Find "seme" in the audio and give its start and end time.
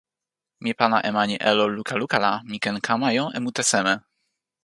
3.71-3.93